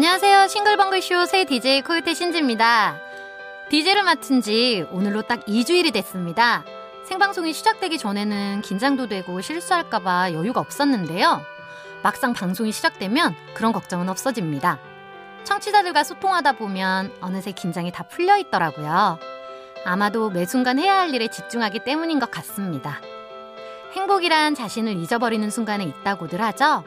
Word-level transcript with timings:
안녕하세요. 0.00 0.48
싱글벙글쇼 0.48 1.26
새 1.26 1.44
DJ 1.44 1.82
코요태 1.82 2.14
신지입니다. 2.14 2.98
DJ를 3.68 4.02
맡은 4.02 4.40
지 4.40 4.86
오늘로 4.90 5.20
딱 5.20 5.44
2주일이 5.44 5.92
됐습니다. 5.92 6.64
생방송이 7.04 7.52
시작되기 7.52 7.98
전에는 7.98 8.62
긴장도 8.62 9.08
되고 9.08 9.42
실수할까봐 9.42 10.32
여유가 10.32 10.60
없었는데요. 10.60 11.42
막상 12.02 12.32
방송이 12.32 12.72
시작되면 12.72 13.34
그런 13.52 13.72
걱정은 13.74 14.08
없어집니다. 14.08 14.78
청취자들과 15.44 16.02
소통하다 16.02 16.52
보면 16.52 17.12
어느새 17.20 17.52
긴장이 17.52 17.92
다 17.92 18.02
풀려 18.04 18.38
있더라고요. 18.38 19.18
아마도 19.84 20.30
매 20.30 20.46
순간 20.46 20.78
해야 20.78 20.98
할 20.98 21.14
일에 21.14 21.28
집중하기 21.28 21.80
때문인 21.80 22.20
것 22.20 22.30
같습니다. 22.30 23.02
행복이란 23.92 24.54
자신을 24.54 24.96
잊어버리는 24.96 25.50
순간에 25.50 25.84
있다고들 25.84 26.40
하죠? 26.40 26.84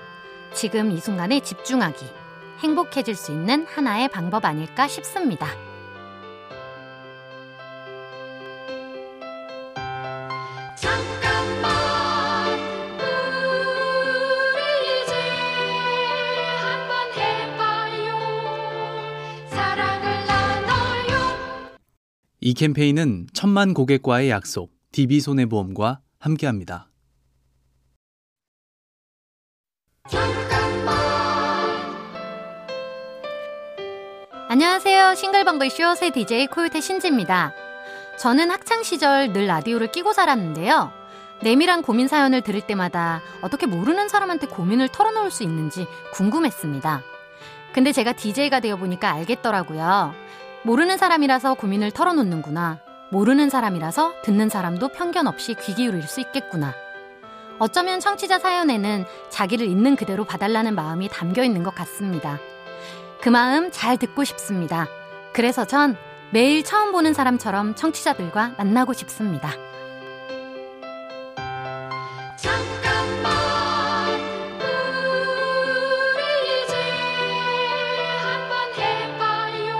지금 0.51 0.89
이 0.89 0.99
순간에 0.99 1.41
집중하기. 1.41 2.22
행복해질 2.59 3.15
수 3.15 3.31
있는 3.31 3.65
하나의 3.65 4.07
방법 4.09 4.45
아닐까 4.45 4.87
싶습니다. 4.87 5.47
잠깐만 10.75 11.71
우리 14.53 14.59
이제 15.03 15.13
한번 16.61 16.91
해봐요 17.17 18.07
사랑을 19.49 20.25
나눠요 20.25 21.13
이 22.41 22.53
캠페인은 22.53 23.27
천만 23.33 23.73
고객과의 23.73 24.29
약속, 24.29 24.71
DB손해보험과 24.91 25.99
함께합니다. 26.19 26.92
안녕하세요. 34.53 35.15
싱글벙글 35.15 35.71
쇼 35.71 35.95
새 35.95 36.11
DJ 36.11 36.45
코요태 36.45 36.79
신지입니다. 36.79 37.53
저는 38.19 38.51
학창시절 38.51 39.33
늘 39.33 39.47
라디오를 39.47 39.91
끼고 39.91 40.13
살았는데요. 40.13 40.91
내밀한 41.41 41.81
고민 41.81 42.07
사연을 42.07 42.41
들을 42.41 42.61
때마다 42.61 43.23
어떻게 43.41 43.65
모르는 43.65 44.09
사람한테 44.09 44.45
고민을 44.45 44.89
털어놓을 44.89 45.31
수 45.31 45.41
있는지 45.41 45.87
궁금했습니다. 46.13 47.01
근데 47.73 47.91
제가 47.91 48.13
DJ가 48.13 48.59
되어보니까 48.59 49.09
알겠더라고요. 49.13 50.13
모르는 50.61 50.99
사람이라서 50.99 51.55
고민을 51.55 51.89
털어놓는구나. 51.89 52.77
모르는 53.09 53.49
사람이라서 53.49 54.21
듣는 54.21 54.49
사람도 54.49 54.89
편견 54.89 55.25
없이 55.25 55.55
귀 55.63 55.73
기울일 55.73 56.03
수 56.03 56.21
있겠구나. 56.21 56.75
어쩌면 57.57 57.99
청취자 57.99 58.37
사연에는 58.37 59.05
자기를 59.31 59.65
있는 59.65 59.95
그대로 59.95 60.25
봐달라는 60.25 60.75
마음이 60.75 61.09
담겨 61.09 61.43
있는 61.43 61.63
것 61.63 61.73
같습니다. 61.73 62.37
그 63.23 63.29
마음 63.29 63.71
잘 63.71 63.95
듣고 63.95 64.25
싶습니다. 64.25 64.85
그래서 65.31 65.65
전 65.65 65.95
매일 66.33 66.61
처음 66.61 66.91
보는 66.91 67.13
사람처럼 67.13 67.73
청취자들과 67.73 68.55
만나고 68.57 68.91
싶습니다. 68.91 69.49
잠깐만 72.37 74.19
우리 76.17 76.63
이제 76.65 76.75
한번 78.19 78.73
해봐요 78.75 79.71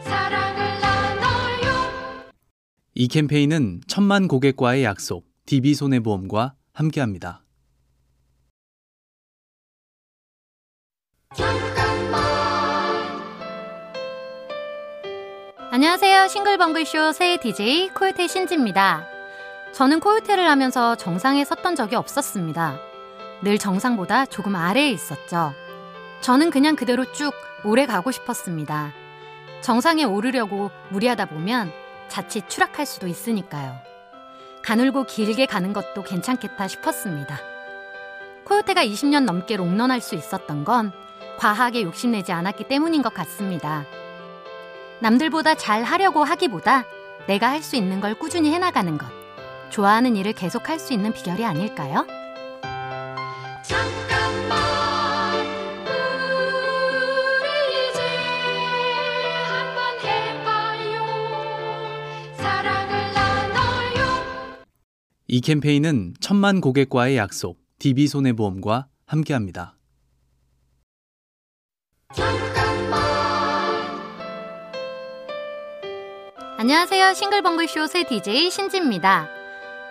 사랑을 0.00 0.80
나눠요 0.80 1.92
이 2.94 3.08
캠페인은 3.08 3.82
천만 3.86 4.26
고객과의 4.26 4.84
약속, 4.84 5.26
DB손해보험과 5.44 6.54
함께합니다. 6.72 7.42
안녕하세요. 15.76 16.28
싱글벙글쇼 16.28 17.12
새 17.12 17.36
DJ 17.36 17.90
코요태 17.90 18.28
신지입니다. 18.28 19.06
저는 19.74 20.00
코요태를 20.00 20.48
하면서 20.48 20.94
정상에 20.94 21.44
섰던 21.44 21.76
적이 21.76 21.96
없었습니다. 21.96 22.78
늘 23.42 23.58
정상보다 23.58 24.24
조금 24.24 24.56
아래에 24.56 24.88
있었죠. 24.88 25.52
저는 26.22 26.48
그냥 26.48 26.76
그대로 26.76 27.12
쭉 27.12 27.30
오래 27.62 27.84
가고 27.84 28.10
싶었습니다. 28.10 28.92
정상에 29.60 30.04
오르려고 30.04 30.70
무리하다 30.88 31.26
보면 31.26 31.70
자칫 32.08 32.48
추락할 32.48 32.86
수도 32.86 33.06
있으니까요. 33.06 33.76
가늘고 34.62 35.04
길게 35.04 35.44
가는 35.44 35.74
것도 35.74 36.04
괜찮겠다 36.04 36.68
싶었습니다. 36.68 37.38
코요태가 38.46 38.82
20년 38.82 39.24
넘게 39.24 39.58
롱런할 39.58 40.00
수 40.00 40.14
있었던 40.14 40.64
건 40.64 40.92
과하게 41.36 41.82
욕심내지 41.82 42.32
않았기 42.32 42.64
때문인 42.64 43.02
것 43.02 43.12
같습니다. 43.12 43.84
남들보다 45.00 45.54
잘 45.56 45.82
하려고 45.84 46.24
하기보다 46.24 46.84
내가 47.26 47.50
할 47.50 47.62
수 47.62 47.76
있는 47.76 48.00
걸 48.00 48.14
꾸준히 48.18 48.52
해나가는 48.52 48.96
것. 48.98 49.06
좋아하는 49.70 50.16
일을 50.16 50.32
계속 50.32 50.68
할 50.68 50.78
수 50.78 50.92
있는 50.92 51.12
비결이 51.12 51.44
아닐까요? 51.44 52.06
잠깐만 53.64 55.46
우리 57.42 57.90
이제 57.90 58.00
한번 59.48 59.98
해봐요 60.04 61.04
사랑을 62.36 63.12
나눠요 63.12 64.64
이 65.26 65.40
캠페인은 65.40 66.14
천만 66.20 66.60
고객과의 66.60 67.16
약속, 67.16 67.58
DB손해보험과 67.80 68.86
함께합니다. 69.06 69.74
안녕하세요. 76.58 77.12
싱글벙글쇼 77.12 77.86
새 77.86 78.04
DJ 78.04 78.50
신지입니다. 78.50 79.28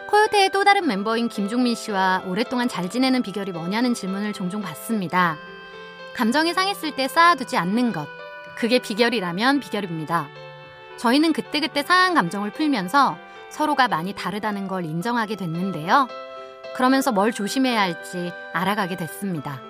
코요태의 0.08 0.50
또 0.50 0.64
다른 0.64 0.88
멤버인 0.88 1.30
김종민 1.30 1.76
씨와 1.76 2.24
오랫동안 2.26 2.68
잘 2.68 2.90
지내는 2.90 3.22
비결이 3.22 3.52
뭐냐는 3.52 3.94
질문을 3.94 4.34
종종 4.34 4.62
받습니다. 4.62 5.38
감정이 6.16 6.54
상했을 6.54 6.96
때 6.96 7.08
쌓아두지 7.08 7.56
않는 7.58 7.92
것. 7.92 8.08
그게 8.56 8.80
비결이라면 8.80 9.60
비결입니다. 9.60 10.28
저희는 10.98 11.34
그때그때 11.34 11.84
상한 11.84 12.16
감정을 12.16 12.52
풀면서 12.52 13.18
서로가 13.50 13.88
많이 13.88 14.14
다르다는 14.14 14.68
걸 14.68 14.86
인정하게 14.86 15.36
됐는데요. 15.36 16.08
그러면서 16.76 17.12
뭘 17.12 17.32
조심해야 17.32 17.80
할지 17.80 18.32
알아가게 18.54 18.98
됐습니다. 18.98 19.62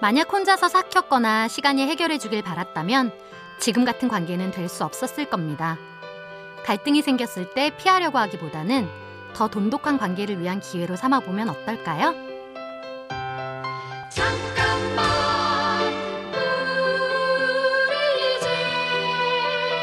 만약 0.00 0.32
혼자서 0.32 0.68
삭혔거나 0.68 1.48
시간이 1.48 1.86
해결해 1.86 2.16
주길 2.18 2.42
바랐다면 2.42 3.12
지금 3.58 3.84
같은 3.84 4.08
관계는 4.08 4.52
될 4.52 4.68
수 4.68 4.84
없었을 4.84 5.26
겁니다. 5.26 5.76
갈등이 6.64 7.02
생겼을 7.02 7.52
때 7.52 7.76
피하려고 7.76 8.16
하기보다는 8.18 8.88
더 9.34 9.48
돈독한 9.48 9.98
관계를 9.98 10.40
위한 10.40 10.60
기회로 10.60 10.96
삼아보면 10.96 11.50
어떨까요? 11.50 12.14
잠깐만 14.08 15.92
우리 17.86 18.36
이제 18.36 18.48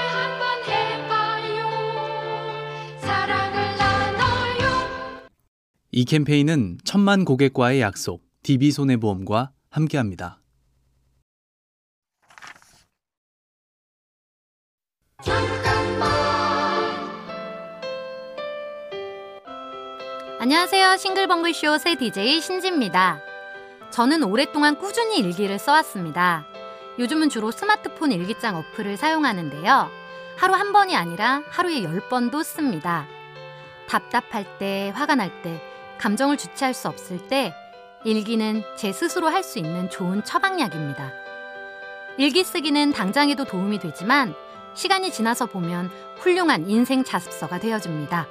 한번 0.10 0.64
해봐요 0.66 1.70
사랑을 3.00 3.78
나눠요 3.78 5.30
이 5.92 6.06
캠페인은 6.06 6.80
천만 6.84 7.26
고객과의 7.26 7.82
약속, 7.82 8.24
DB손해보험과 8.42 9.52
함께합니다. 9.70 10.41
안녕하세요. 20.54 20.98
싱글벙글쇼 20.98 21.78
새 21.78 21.96
DJ 21.96 22.42
신지입니다. 22.42 23.22
저는 23.90 24.22
오랫동안 24.22 24.78
꾸준히 24.78 25.18
일기를 25.20 25.58
써왔습니다. 25.58 26.46
요즘은 27.00 27.30
주로 27.30 27.52
스마트폰 27.52 28.12
일기장 28.12 28.58
어플을 28.58 28.98
사용하는데요. 28.98 29.90
하루 30.36 30.54
한 30.54 30.74
번이 30.74 30.94
아니라 30.94 31.42
하루에 31.48 31.84
열 31.84 32.02
번도 32.10 32.44
씁니다. 32.44 33.08
답답할 33.88 34.58
때, 34.60 34.92
화가 34.94 35.16
날 35.16 35.32
때, 35.42 35.64
감정을 35.98 36.36
주체할 36.36 36.74
수 36.74 36.90
없을 36.90 37.30
때, 37.30 37.54
일기는 38.04 38.62
제 38.76 38.92
스스로 38.92 39.30
할 39.30 39.44
수 39.44 39.58
있는 39.58 39.90
좋은 39.90 40.22
처방약입니다. 40.22 41.14
일기 42.18 42.44
쓰기는 42.44 42.92
당장에도 42.92 43.46
도움이 43.46 43.80
되지만, 43.80 44.36
시간이 44.74 45.14
지나서 45.14 45.46
보면 45.46 45.90
훌륭한 46.18 46.70
인생 46.70 47.06
자습서가 47.06 47.60
되어줍니다. 47.60 48.28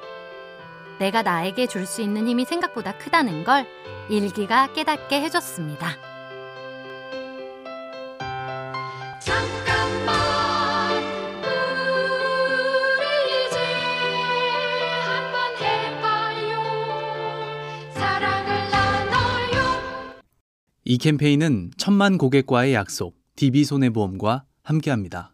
내가 1.01 1.23
나에게 1.23 1.67
줄 1.67 1.87
수 1.87 2.03
있는 2.03 2.29
힘이 2.29 2.45
생각보다 2.45 2.97
크다는 2.99 3.43
걸 3.43 3.67
일기가 4.11 4.73
깨닫게 4.75 5.23
해줬습니다. 5.23 5.97
이 20.85 20.99
캠페인은 20.99 21.71
천만 21.79 22.19
고객과의 22.19 22.75
약속, 22.75 23.17
DB손해보험과 23.37 24.45
함께합니다. 24.63 25.33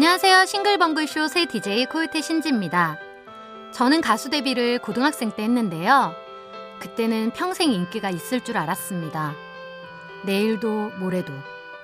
안녕하세요. 0.00 0.44
싱글벙글쇼 0.44 1.26
새 1.28 1.46
DJ 1.46 1.86
코요태 1.86 2.20
신지입니다. 2.20 2.98
저는 3.72 4.02
가수 4.02 4.28
데뷔를 4.28 4.78
고등학생 4.78 5.30
때 5.30 5.42
했는데요. 5.44 6.14
그때는 6.80 7.30
평생 7.30 7.72
인기가 7.72 8.10
있을 8.10 8.44
줄 8.44 8.58
알았습니다. 8.58 9.32
내일도 10.26 10.90
모레도 10.98 11.32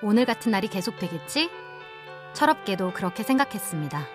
오늘 0.03 0.27
같은 0.27 0.53
날이 0.53 0.69
계속되겠지? 0.69 1.49
철없게도 2.35 2.93
그렇게 2.93 3.23
생각했습니다. 3.23 4.07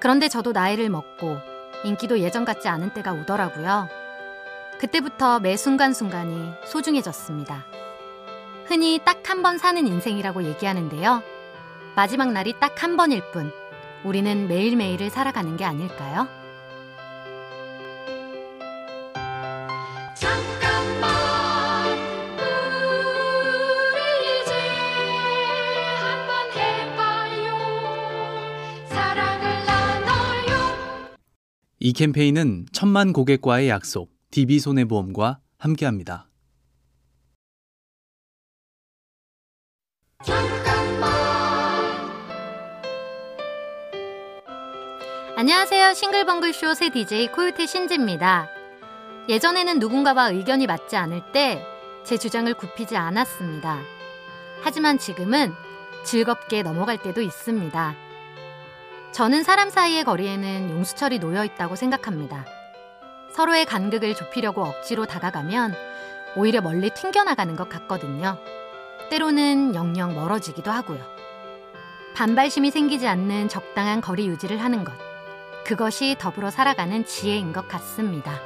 그런데 0.00 0.26
저도 0.26 0.50
나이를 0.50 0.88
먹고 0.88 1.38
인기도 1.84 2.18
예전 2.18 2.44
같지 2.44 2.66
않은 2.66 2.94
때가 2.94 3.12
오더라고요. 3.12 3.88
그때부터 4.80 5.38
매 5.38 5.56
순간순간이 5.56 6.52
소중해졌습니다. 6.66 7.64
흔히 8.66 8.98
딱 9.04 9.22
한 9.28 9.40
번 9.42 9.58
사는 9.58 9.86
인생이라고 9.86 10.42
얘기하는데요. 10.42 11.22
마지막 11.96 12.32
날이 12.32 12.52
딱 12.58 12.82
한 12.82 12.96
번일 12.96 13.22
뿐 13.32 13.50
우리는 14.04 14.48
매일매일을 14.48 15.10
살아가는 15.10 15.56
게 15.56 15.64
아닐까요? 15.64 16.28
잠깐만 20.14 21.10
우리 23.92 24.42
이제 24.42 24.52
한번 26.00 26.52
해봐요 26.52 27.46
사랑을 28.88 29.64
나눠요 29.64 31.16
이 31.78 31.92
캠페인은 31.92 32.66
천만 32.72 33.12
고객과의 33.12 33.68
약속, 33.68 34.10
DB손해보험과 34.30 35.38
함께합니다. 35.58 36.28
안녕하세요. 45.36 45.94
싱글벙글쇼 45.94 46.74
새 46.74 46.90
DJ 46.90 47.28
코요태 47.28 47.66
신지입니다. 47.66 48.48
예전에는 49.28 49.78
누군가와 49.80 50.30
의견이 50.30 50.66
맞지 50.66 50.96
않을 50.96 51.32
때 51.32 51.74
제 52.04 52.18
주장을 52.18 52.52
굽히지 52.52 52.96
않았습니다. 52.96 53.80
하지만 54.62 54.98
지금은 54.98 55.54
즐겁게 56.04 56.62
넘어갈 56.62 56.98
때도 56.98 57.22
있습니다. 57.22 57.94
저는 59.12 59.42
사람 59.42 59.70
사이의 59.70 60.04
거리에는 60.04 60.70
용수철이 60.70 61.18
놓여 61.18 61.44
있다고 61.44 61.76
생각합니다. 61.76 62.44
서로의 63.32 63.64
간극을 63.64 64.14
좁히려고 64.14 64.62
억지로 64.62 65.06
다가가면 65.06 65.74
오히려 66.36 66.60
멀리 66.60 66.90
튕겨나가는 66.90 67.56
것 67.56 67.68
같거든요. 67.70 68.38
때로는 69.10 69.74
영영 69.74 70.14
멀어지기도 70.14 70.70
하고요. 70.70 71.00
반발심이 72.14 72.70
생기지 72.70 73.08
않는 73.08 73.48
적당한 73.48 74.00
거리 74.00 74.28
유지를 74.28 74.58
하는 74.58 74.84
것. 74.84 74.92
그것이 75.64 76.14
더불어 76.18 76.50
살아가는 76.50 77.06
지혜인 77.06 77.52
것 77.54 77.66
같습니다. 77.66 78.38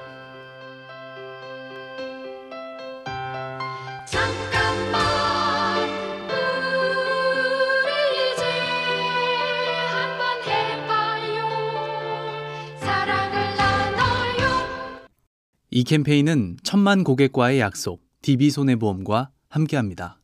잠깐만 4.06 5.88
우리 7.82 8.32
이제 8.32 8.44
한번 9.90 10.42
해봐요 10.46 11.38
사랑을 12.78 13.56
나눠요 13.56 15.08
이 15.70 15.82
캠페인은 15.82 16.58
천만 16.62 17.02
고객과의 17.02 17.58
약속, 17.58 18.00
DB손해보험과 18.22 19.30
함께합니다. 19.48 20.20